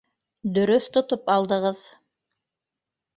[0.53, 1.83] Дөрөҫ тотоп алдығыҙ